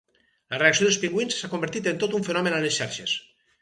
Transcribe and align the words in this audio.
La 0.53 0.59
reacció 0.61 0.87
dels 0.87 0.97
pingüins 1.03 1.39
s’ha 1.41 1.51
convertit 1.53 1.93
en 1.95 2.03
tot 2.07 2.19
un 2.23 2.29
fenomen 2.33 2.61
a 2.61 2.67
les 2.69 2.83
xarxes. 2.85 3.19